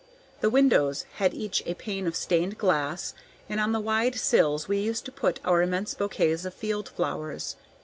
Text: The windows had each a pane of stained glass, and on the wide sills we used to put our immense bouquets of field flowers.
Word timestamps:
The 0.39 0.49
windows 0.49 1.05
had 1.17 1.31
each 1.31 1.61
a 1.67 1.75
pane 1.75 2.07
of 2.07 2.15
stained 2.15 2.57
glass, 2.57 3.13
and 3.47 3.59
on 3.59 3.71
the 3.71 3.79
wide 3.79 4.15
sills 4.15 4.67
we 4.67 4.79
used 4.79 5.05
to 5.05 5.11
put 5.11 5.39
our 5.45 5.61
immense 5.61 5.93
bouquets 5.93 6.43
of 6.43 6.55
field 6.55 6.89
flowers. 6.89 7.55